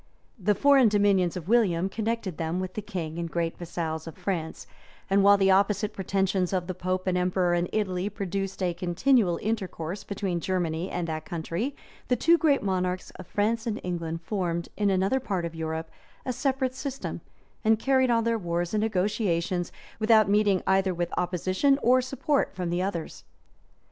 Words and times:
The 0.39 0.55
foreign 0.55 0.89
dominions 0.89 1.37
of 1.37 1.47
William 1.47 1.87
connected 1.87 2.37
them 2.39 2.59
with 2.59 2.73
the 2.73 2.81
king 2.81 3.19
and 3.19 3.29
great 3.29 3.55
vassals 3.59 4.07
of 4.07 4.17
France; 4.17 4.65
and 5.11 5.23
while 5.23 5.37
the 5.37 5.51
opposite 5.51 5.93
pretensions 5.93 6.53
of 6.53 6.65
the 6.65 6.73
pope 6.73 7.05
and 7.05 7.15
emperor 7.15 7.53
in 7.53 7.69
Italy 7.71 8.09
produced 8.09 8.63
a 8.63 8.73
continual 8.73 9.37
intercourse 9.43 10.03
between 10.03 10.39
Germany 10.39 10.89
and 10.89 11.07
that 11.07 11.25
country, 11.25 11.75
the 12.07 12.15
two 12.15 12.39
great 12.39 12.63
monarchs 12.63 13.11
of 13.11 13.27
France 13.27 13.67
and 13.67 13.79
England 13.83 14.21
formed, 14.23 14.69
in 14.75 14.89
another 14.89 15.19
part 15.19 15.45
of 15.45 15.53
Europe, 15.53 15.91
a 16.25 16.33
separate 16.33 16.73
system, 16.73 17.21
and 17.63 17.77
carried 17.77 18.09
on 18.09 18.23
their 18.23 18.39
wars 18.39 18.73
and 18.73 18.81
negotiations, 18.81 19.71
without 19.99 20.27
meeting 20.27 20.63
either 20.65 20.95
with 20.95 21.13
opposition 21.15 21.77
or 21.83 22.01
support 22.01 22.55
from 22.55 22.71
the 22.71 22.81
others. 22.81 23.23